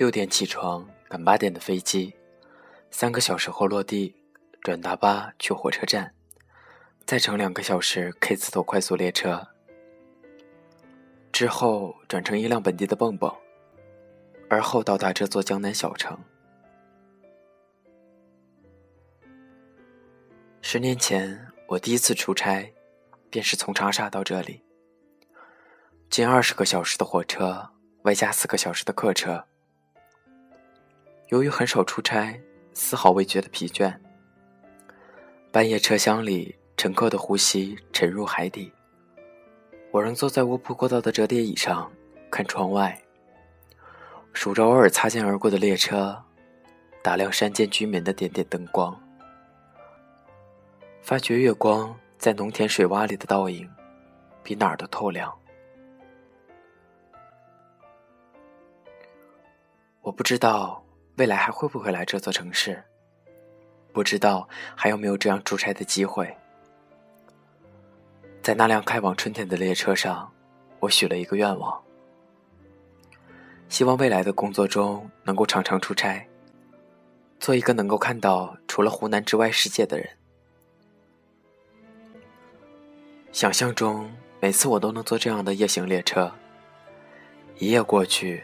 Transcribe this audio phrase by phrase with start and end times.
[0.00, 2.16] 六点起床，赶八点的飞机，
[2.90, 4.16] 三个小时后落地，
[4.62, 6.14] 转大巴去火车站，
[7.04, 9.46] 再乘两个小时 K 字头快速列车，
[11.30, 13.30] 之后转乘一辆本地的蹦蹦，
[14.48, 16.18] 而后到达这座江南小城。
[20.62, 22.72] 十年前，我第一次出差，
[23.28, 24.64] 便是从长沙到这里，
[26.08, 27.68] 近二十个小时的火车，
[28.04, 29.44] 外加四个小时的客车。
[31.30, 32.38] 由于很少出差，
[32.74, 33.94] 丝毫未觉得疲倦。
[35.52, 38.72] 半夜车厢里，乘客的呼吸沉入海底。
[39.92, 41.88] 我仍坐在卧铺过道的折叠椅上，
[42.32, 43.00] 看窗外，
[44.32, 46.20] 数着偶尔擦肩而过的列车，
[47.00, 49.00] 打量山间居民的点点灯光，
[51.00, 53.70] 发觉月光在农田水洼里的倒影，
[54.42, 55.32] 比哪儿都透亮。
[60.00, 60.84] 我不知道。
[61.20, 62.82] 未来还会不会来这座城市？
[63.92, 66.34] 不知道还有没有这样出差的机会。
[68.40, 70.32] 在那辆开往春天的列车上，
[70.78, 71.78] 我许了一个愿望：
[73.68, 76.26] 希望未来的工作中能够常常出差，
[77.38, 80.08] 做一个能够看到除了湖南之外世界的人。
[83.30, 86.32] 想象中，每次我都能坐这样的夜行列车，
[87.58, 88.42] 一夜过去，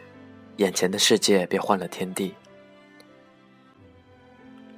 [0.57, 2.35] 眼前的世界便换了天地。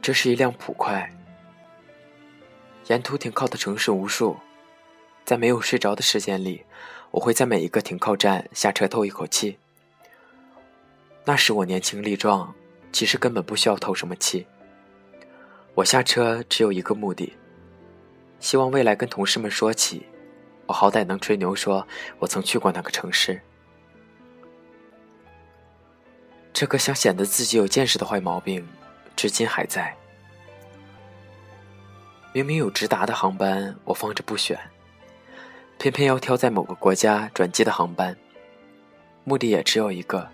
[0.02, 1.12] 这是一辆普快，
[2.88, 4.38] 沿途停靠的城市无数，
[5.26, 6.64] 在没有睡着的时间里，
[7.12, 9.58] 我会在每一个停靠站下车透一口气。
[11.26, 12.56] 那时我年轻力壮，
[12.92, 14.48] 其实根本不需要透什么气。
[15.76, 17.34] 我下车只有一个目的，
[18.40, 20.08] 希望未来跟同事们说起，
[20.66, 21.86] 我好歹能吹牛说
[22.18, 23.40] 我曾去过那个城市。
[26.52, 28.68] 这个想显得自己有见识的坏毛病。
[29.20, 29.94] 至今还在。
[32.32, 34.58] 明明有直达的航班，我放着不选，
[35.78, 38.16] 偏偏要挑在某个国家转机的航班。
[39.26, 40.26] 目的也只有一个，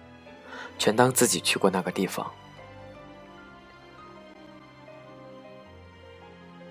[0.77, 2.31] 全当自己去过那个地方。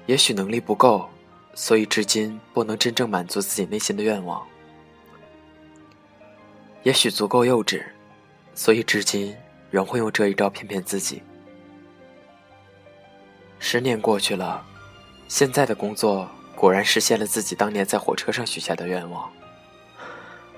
[0.07, 1.11] 也许能力不够，
[1.53, 4.41] 所以至今不能真正满足自己内心的愿望；
[6.85, 7.85] 也许足够幼稚，
[8.55, 9.37] 所以至今
[9.73, 11.21] 仍会用这一招骗骗自己。
[13.59, 14.65] 十年过去了，
[15.27, 19.31] 现在的工作果然实现了自己当年在火车上许下的愿望。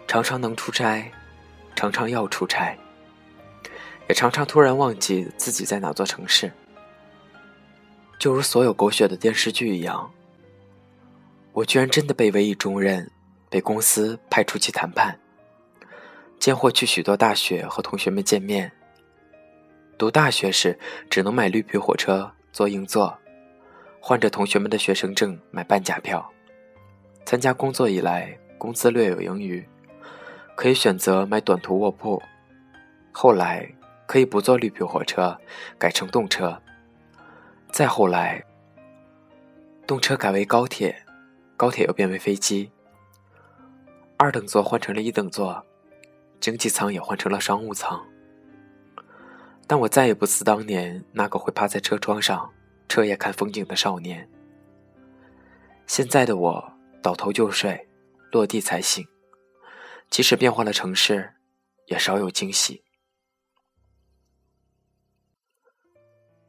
[0.07, 1.11] 常常能出差，
[1.75, 2.77] 常常要出差，
[4.09, 6.53] 也常常突然忘记自己在哪座城市。
[8.19, 10.11] 就如所有狗血的电视剧一样，
[11.53, 13.11] 我居然真的被委以重任，
[13.49, 15.19] 被公司派出去谈判，
[16.39, 18.71] 间或去许多大学和同学们见面。
[19.99, 20.78] 读大学时
[21.09, 22.31] 只能买绿皮火车。
[22.56, 23.15] 做硬座，
[24.00, 26.27] 换着同学们的学生证买半价票。
[27.27, 29.62] 参加工作以来，工资略有盈余，
[30.55, 32.22] 可以选择买短途卧铺。
[33.12, 33.71] 后来
[34.06, 35.39] 可以不坐绿皮火车，
[35.78, 36.59] 改成动车。
[37.71, 38.43] 再后来，
[39.87, 41.05] 动车改为高铁，
[41.59, 42.72] 高铁又变为飞机。
[44.16, 45.62] 二等座换成了一等座，
[46.41, 48.03] 经济舱也换成了商务舱。
[49.66, 52.53] 但我再也不似当年那个会趴在车窗上
[52.88, 54.28] 彻夜看风景的少年。
[55.87, 56.72] 现在的我
[57.03, 57.88] 倒头就睡，
[58.31, 59.06] 落地才醒。
[60.09, 61.34] 即使变换了城市，
[61.87, 62.84] 也少有惊喜。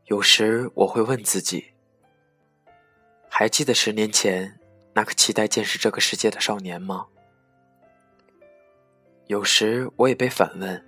[0.06, 1.74] 有时我会问自己：
[3.30, 4.60] 还记得十年前
[4.94, 7.08] 那个期待见识这个世界的少年吗？
[9.26, 10.86] 有时我也被反问：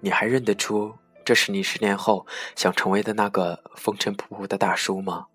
[0.00, 0.94] 你还认得出？
[1.24, 5.28] 这是你十年后想成为的那个风尘仆仆的大叔吗？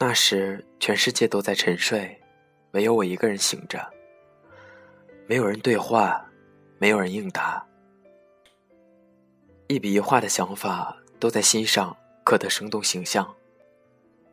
[0.00, 2.20] 那时全世界都在沉睡，
[2.72, 3.88] 唯有我一个人醒着。
[5.28, 6.28] 没有人对话，
[6.78, 7.64] 没有人应答，
[9.68, 13.36] 一笔一画的想法都在心上刻得生动形象。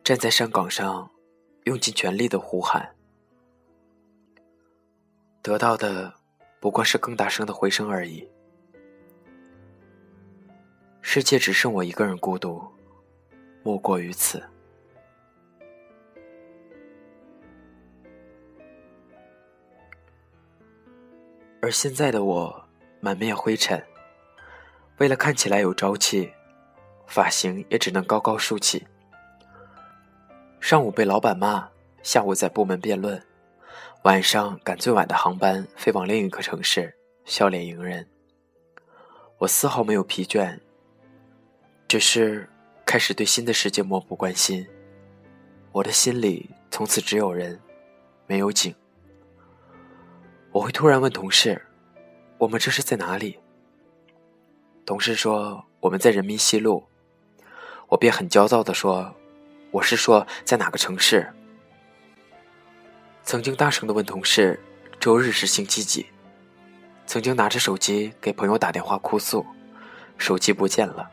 [0.02, 1.10] 站在山岗上，
[1.64, 2.96] 用尽全力的呼喊，
[5.42, 6.25] 得到的。
[6.66, 8.28] 不过是更大声的回声而已。
[11.00, 12.60] 世界只剩我一个人孤独，
[13.62, 14.42] 莫过于此。
[21.62, 22.68] 而现在的我，
[22.98, 23.80] 满面灰尘，
[24.98, 26.32] 为了看起来有朝气，
[27.06, 28.84] 发型也只能高高竖起。
[30.58, 31.68] 上午被老板骂，
[32.02, 33.24] 下午在部门辩论。
[34.06, 36.94] 晚上赶最晚的航班飞往另一个城市，
[37.24, 38.08] 笑脸迎人。
[39.36, 40.56] 我丝毫没有疲倦，
[41.88, 42.48] 只是
[42.84, 44.64] 开始对新的世界漠不关心。
[45.72, 47.60] 我的心里从此只有人，
[48.28, 48.72] 没有景。
[50.52, 51.60] 我会突然问同事
[52.38, 53.36] ：“我们这是在哪里？”
[54.86, 56.86] 同事说：“我们在人民西路。”
[57.90, 59.12] 我便很焦躁地说
[59.72, 61.28] ：“我是说在哪个城市？”
[63.26, 64.56] 曾经大声的问同事
[65.00, 66.06] ：“周日是星期几？”
[67.06, 69.44] 曾经拿着手机给朋友打电话哭诉，
[70.16, 71.10] 手机不见了。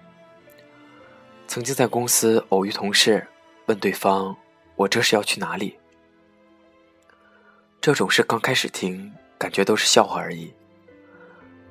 [1.48, 3.28] 曾经在公司偶遇同事，
[3.66, 4.38] 问对方
[4.78, 5.76] ：“我这是要去哪里？”
[7.82, 10.54] 这种事刚开始听，感觉都是笑话而已。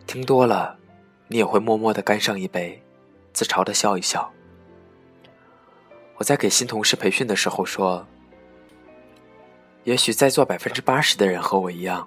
[0.08, 0.76] 听多了，
[1.28, 2.82] 你也会默默的干上一杯，
[3.32, 4.28] 自嘲的笑一笑。
[6.16, 8.04] 我在给新同事培训的时候说
[9.84, 12.06] ：“也许在座百分之八十的人和我一样，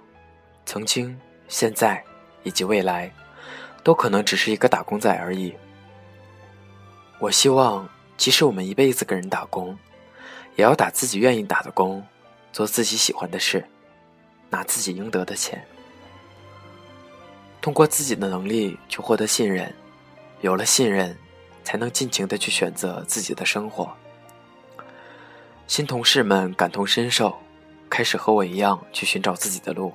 [0.65, 1.19] 曾经、
[1.49, 2.01] 现在
[2.43, 3.11] 以及未来，
[3.83, 5.53] 都可能只是一个打工仔而已。
[7.19, 9.77] 我希望，即使我们一辈子给人打工，
[10.55, 12.01] 也要打自己愿意打的工，
[12.53, 13.65] 做自己喜欢的事，
[14.49, 15.61] 拿自己应得的钱，
[17.61, 19.73] 通过自己的能力去获得信任，
[20.39, 21.17] 有了信任，
[21.63, 23.93] 才能尽情的去选择自己的生活。”
[25.67, 27.35] 新同事们感同身受，
[27.89, 29.93] 开始和我一样去寻找自己的路。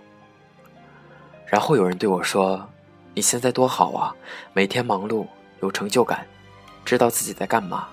[1.47, 2.69] 然后有人对我说
[3.15, 4.15] ：“你现在多好啊，
[4.53, 5.27] 每天忙碌，
[5.63, 6.27] 有成就感，
[6.85, 7.89] 知道自己在干嘛。”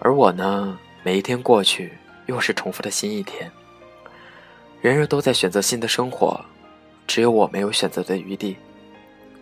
[0.00, 3.50] 而我呢，每一天过去，又是重复的新一天。
[4.80, 6.40] 人人都在选择新的生活，
[7.06, 8.56] 只有我没有选择的余地。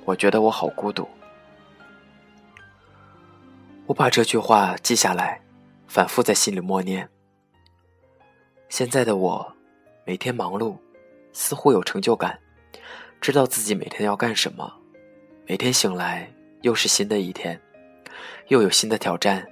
[0.04, 1.08] 我觉得我好孤独。
[3.86, 5.40] 我把这句话记下来，
[5.86, 7.08] 反复在心里默念。
[8.68, 9.54] 现在的我，
[10.04, 10.76] 每天忙碌，
[11.32, 12.38] 似乎有成就感，
[13.18, 14.70] 知道自己每天要干什么。
[15.46, 16.30] 每天醒来，
[16.60, 17.58] 又是新的一天，
[18.48, 19.46] 又有新的挑战。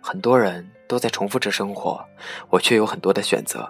[0.00, 2.02] 很多人都在重复着生活，
[2.48, 3.68] 我却有很多的选择。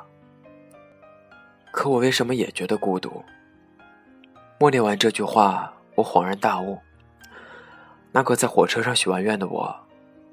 [1.73, 3.25] 可我为什么也觉得孤独？
[4.59, 6.79] 默念完这句话，我恍然大悟：
[8.13, 9.75] 那个在火车上许完愿的我，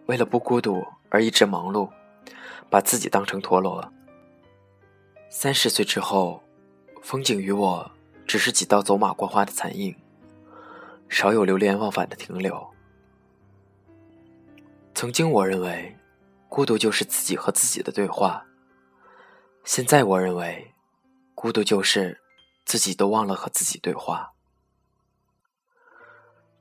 [0.07, 1.89] 为了不孤独而一直忙碌，
[2.69, 3.81] 把自己当成陀螺。
[5.35, 6.41] 三十岁之后，
[7.01, 7.91] 风景与我
[8.27, 9.94] 只是几道走马观花的残影，
[11.09, 12.65] 少有流连忘返的停留。
[14.94, 15.97] 曾经我认为，
[16.47, 18.45] 孤独就是自己和自己的对话。
[19.65, 20.71] 现在我认为，
[21.33, 22.21] 孤独就是
[22.63, 24.31] 自己都忘了和自己对话。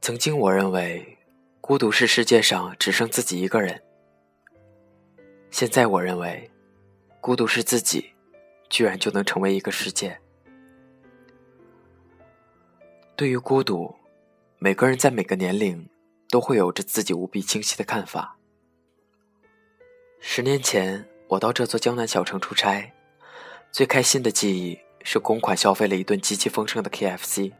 [0.00, 1.18] 曾经我认为，
[1.60, 3.80] 孤独是世界上只剩自己一个人。
[5.50, 6.50] 现在我认为，
[7.20, 8.11] 孤独是自己。
[8.72, 10.18] 居然就能成为一个世界。
[13.14, 13.94] 对于孤独，
[14.58, 15.86] 每个人在每个年龄
[16.30, 18.38] 都会有着自己无比清晰的看法。
[20.20, 22.94] 十年前，我到这座江南小城出差，
[23.70, 27.52] 最开心的记忆是公款消费了一顿极其丰盛的 KFC。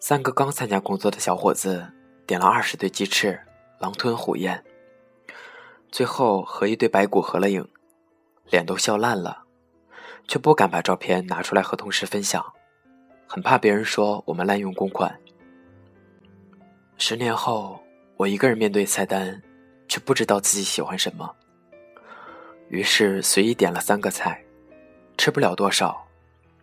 [0.00, 1.88] 三个刚参加工作的小伙子
[2.26, 3.40] 点了二十对鸡翅，
[3.78, 4.64] 狼吞虎咽，
[5.92, 7.68] 最后和一对白骨合了影，
[8.50, 9.44] 脸都笑烂了。
[10.28, 12.44] 却不敢把照片拿出来和同事分享，
[13.26, 15.18] 很怕别人说我们滥用公款。
[16.98, 17.82] 十年后，
[18.16, 19.42] 我一个人面对菜单，
[19.88, 21.34] 却不知道自己喜欢什么，
[22.68, 24.44] 于是随意点了三个菜，
[25.16, 26.06] 吃不了多少，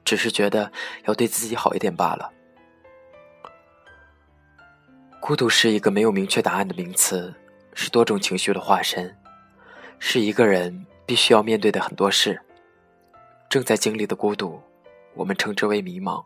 [0.04, 0.72] 只是觉得
[1.06, 2.32] 要对自己好一点罢了。
[5.20, 7.34] 孤独是一个没有明确答案的名词，
[7.74, 9.18] 是多种情绪的化身，
[9.98, 12.40] 是一个人必须要面对的很多事。
[13.50, 14.62] 正在经历的孤独，
[15.14, 16.26] 我们称之为迷茫；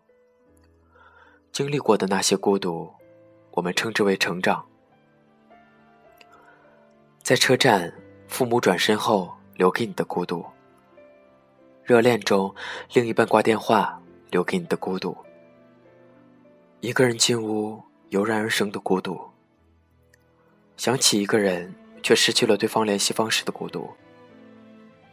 [1.52, 2.92] 经历过的那些孤独，
[3.52, 4.66] 我们称之为成长。
[7.22, 7.94] 在车站，
[8.28, 10.44] 父母转身后留给你的孤独；
[11.84, 12.56] 热恋中，
[12.94, 15.16] 另一半挂电话留给你的孤独；
[16.80, 19.16] 一个人进屋油然而生的孤独；
[20.78, 23.92] 想起一个人却失去了对方联系方式的孤独；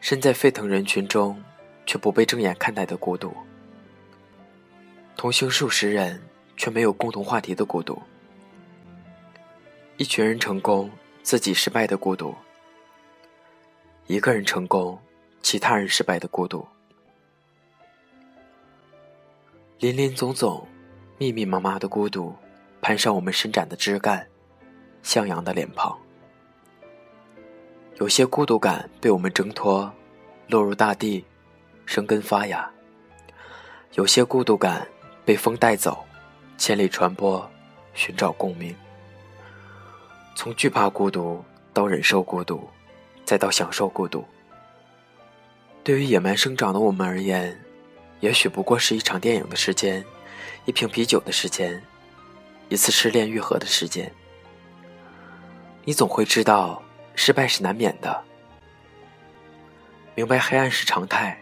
[0.01, 1.39] 身在沸腾人群中。
[1.87, 3.33] 却不被正眼看待的孤独，
[5.17, 6.21] 同行数十人
[6.57, 8.03] 却没有共同话题的孤独，
[9.97, 10.91] 一群人成功，
[11.23, 12.35] 自己失败的孤独，
[14.09, 15.01] 一个人成功，
[15.41, 16.67] 其他人失败的孤独，
[19.79, 20.67] 林林总总，
[21.19, 22.35] 密密麻麻的孤独，
[22.81, 24.27] 攀上我们伸展的枝干，
[25.03, 25.97] 向阳的脸庞。
[27.99, 29.91] 有些孤独感被我们挣脱，
[30.49, 31.25] 落入大地。
[31.87, 32.69] 生根发芽，
[33.95, 34.87] 有些孤独感
[35.25, 36.05] 被风带走，
[36.59, 37.49] 千里传播，
[37.95, 38.75] 寻找共鸣。
[40.35, 42.69] 从惧怕孤独到忍受孤独，
[43.25, 44.23] 再到享受孤独。
[45.83, 47.59] 对于野蛮生长的我们而言，
[48.19, 50.05] 也许不过是一场电影的时间，
[50.65, 51.81] 一瓶啤酒的时间，
[52.69, 54.13] 一次失恋愈合的时间。
[55.85, 56.83] 你总会知道，
[57.15, 58.25] 失败是难免的，
[60.17, 61.39] 明白黑暗是常态。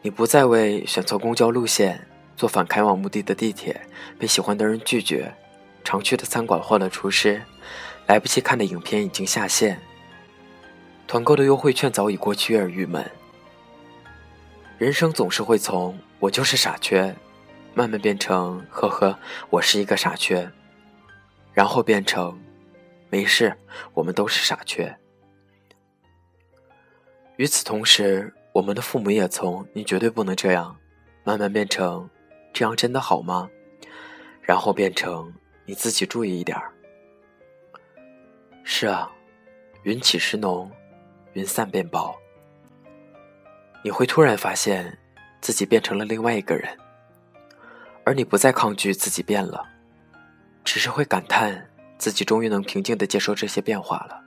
[0.00, 3.80] 你不再为选错公交路线、坐反开往目的的地铁、
[4.18, 5.34] 被喜欢的人拒绝、
[5.82, 7.42] 常去的餐馆换了厨师、
[8.06, 9.80] 来不及看的影片已经下线、
[11.06, 13.04] 团购的优惠券早已过期而郁闷。
[14.78, 17.14] 人生总是会从“我就是傻缺”，
[17.74, 19.18] 慢慢变成“呵呵，
[19.50, 20.48] 我是一个傻缺”，
[21.52, 22.38] 然后变成
[23.10, 23.52] “没事，
[23.94, 24.96] 我们都是傻缺”。
[27.36, 30.76] 与此同时，我们的父母也从“你绝对不能这样”，
[31.22, 32.10] 慢慢变成
[32.52, 33.48] “这样真的好吗？”
[34.42, 35.32] 然后变成
[35.64, 36.72] “你自己注意一点儿。”
[38.66, 39.12] 是啊，
[39.84, 40.68] 云起时浓，
[41.34, 42.12] 云散便薄。
[43.84, 44.98] 你会突然发现，
[45.40, 46.76] 自己变成了另外一个人，
[48.04, 49.64] 而你不再抗拒自己变了，
[50.64, 54.20] 只是会感叹自己终于能平静的接受这些变化了。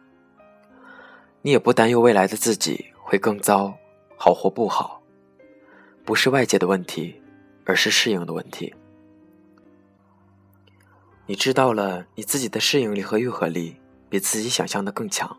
[1.41, 3.75] 你也不担忧未来的自己会更糟，
[4.23, 5.01] 好或不好，
[6.05, 7.19] 不是外界的问题，
[7.65, 8.71] 而是适应的问题。
[11.25, 13.75] 你知道了，你自己的适应力和愈合力
[14.09, 15.35] 比自己想象的更强。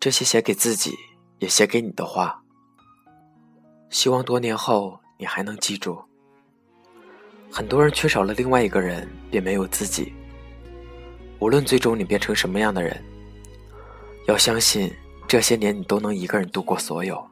[0.00, 0.94] 这些写给自己，
[1.40, 2.42] 也写给你的话，
[3.90, 6.02] 希望多年后你还能记住。
[7.52, 10.14] 很多人缺少了另外一个人，便没有自己。
[11.38, 13.04] 无论最终你变成什么样的人，
[14.26, 14.92] 要相信
[15.26, 17.26] 这些年你都能一个人度过所有。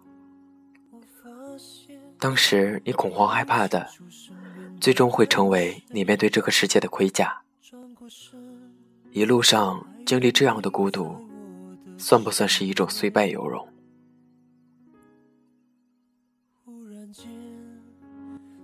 [2.19, 3.89] 当时你恐慌害怕的，
[4.81, 7.43] 最终会成为你面对这个世界的盔甲。
[9.13, 11.17] 一路上经历这样的孤独。
[11.97, 13.69] 算不算是一种虽败犹荣？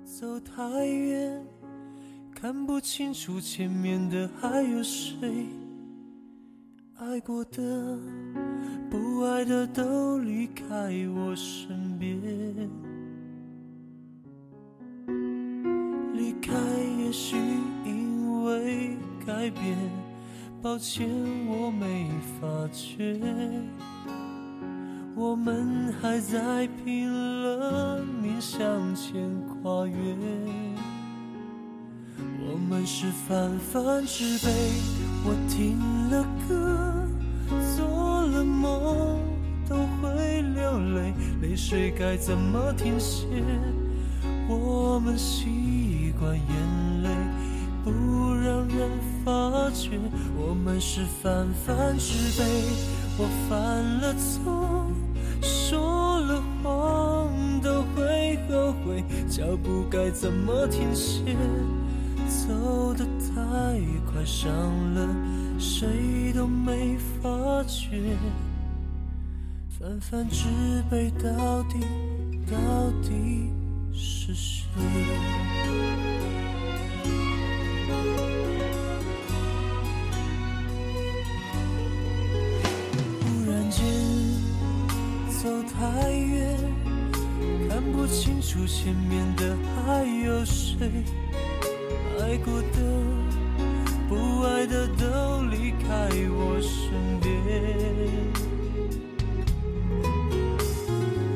[0.04, 1.46] 走太远，
[2.34, 5.46] 看不清楚前面的还有谁。
[7.02, 7.98] 爱过的、
[8.90, 10.66] 不爱的都离开
[11.16, 12.20] 我身边。
[16.12, 16.52] 离开
[16.98, 17.38] 也许
[17.86, 18.90] 因为
[19.26, 19.78] 改变。
[20.60, 21.08] 抱歉，
[21.48, 22.06] 我没
[22.38, 23.18] 发觉，
[25.16, 29.96] 我们还在拼了命向前跨越。
[32.46, 34.52] 我们是泛泛之辈，
[35.24, 35.78] 我听
[36.10, 36.69] 了歌，
[38.44, 39.18] 梦
[39.68, 43.26] 都会流泪，泪水该怎么停歇？
[44.48, 47.10] 我们习惯眼泪。
[47.82, 47.90] 不
[48.34, 48.90] 让人
[49.24, 49.98] 发觉，
[50.36, 52.44] 我们是泛泛之辈。
[53.16, 54.86] 我犯了错，
[55.40, 57.32] 说了谎
[57.62, 61.34] 都会后悔，脚步该怎么停歇？
[62.28, 63.04] 走得
[63.34, 63.80] 太
[64.12, 64.52] 快，伤
[64.92, 65.08] 了
[65.60, 68.16] 谁都没发觉。
[69.78, 70.48] 泛泛之
[70.90, 71.78] 辈，到底
[72.50, 72.56] 到
[73.02, 73.50] 底
[73.92, 74.64] 是谁？
[83.20, 83.84] 忽然间
[85.28, 86.58] 走太远，
[87.68, 91.04] 看不清楚前面的还有谁。
[92.20, 92.78] 爱过的、
[94.10, 95.04] 不爱的都
[95.44, 95.88] 离开
[96.36, 96.90] 我身
[97.20, 97.30] 边。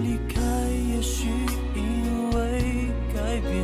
[0.03, 0.41] 离开
[0.91, 1.29] 也许
[1.77, 3.55] 因为改变，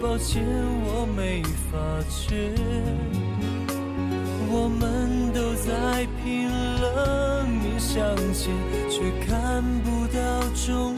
[0.00, 0.40] 抱歉
[0.84, 1.76] 我没发
[2.08, 2.54] 觉。
[4.54, 8.54] 我们都在拼了命向前，
[8.88, 10.20] 却看不到
[10.64, 10.91] 终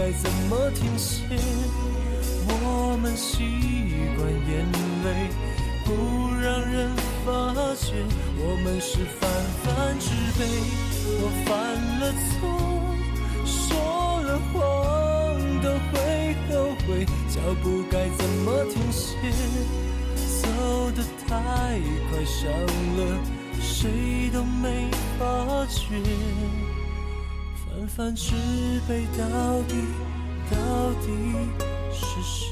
[0.00, 1.26] 该怎么停歇？
[2.48, 3.36] 我们习
[4.16, 4.64] 惯眼
[5.04, 5.28] 泪
[5.84, 5.92] 不
[6.40, 6.88] 让人
[7.22, 7.28] 发
[7.76, 7.92] 觉，
[8.38, 9.28] 我们是泛
[9.62, 10.40] 泛之辈。
[11.20, 11.50] 我犯
[12.00, 12.40] 了错，
[13.44, 14.56] 说了谎
[15.60, 16.50] 都会后
[16.86, 19.12] 悔，脚步该怎么停歇？
[20.40, 21.78] 走得太
[22.08, 22.50] 快，伤
[22.96, 22.98] 了
[23.60, 24.88] 谁都没
[25.18, 26.00] 发觉。
[27.96, 28.34] 泛是
[28.88, 29.74] 悲到底
[30.48, 31.08] 到底
[31.92, 32.46] 是谁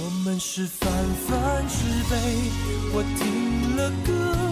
[0.00, 0.88] 我们是泛
[1.26, 2.16] 泛之辈
[2.94, 4.51] 我听了歌。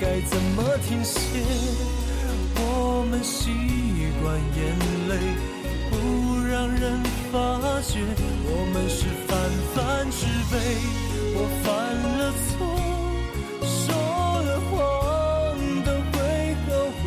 [0.00, 1.18] 该怎么停歇？
[2.56, 3.50] 我们习
[4.22, 4.58] 惯眼
[5.08, 5.12] 泪
[5.90, 5.92] 不
[6.46, 7.36] 让人发
[7.82, 7.98] 觉，
[8.44, 9.30] 我们是泛
[9.74, 9.76] 泛
[10.10, 10.20] 之
[10.50, 10.54] 辈，
[11.34, 11.68] 我犯
[12.02, 12.58] 了错，
[13.64, 13.78] 说
[14.42, 14.72] 了谎
[15.84, 16.16] 都会
[16.66, 16.70] 后
[17.02, 17.04] 悔，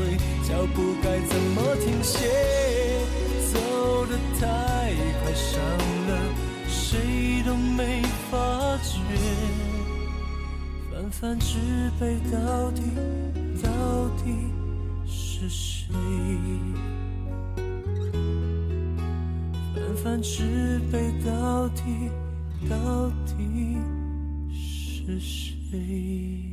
[0.48, 2.18] 脚步该怎么停歇？
[3.54, 4.44] 走得太
[5.22, 5.52] 快，伤
[6.08, 6.12] 了
[6.68, 8.34] 谁都没发
[8.84, 8.98] 觉。
[11.24, 11.58] 泛泛之
[11.98, 12.82] 辈到底
[13.64, 14.36] 到底
[15.08, 15.88] 是谁？
[19.74, 22.12] 泛泛之辈到底
[22.70, 23.78] 到底
[24.52, 26.53] 是谁？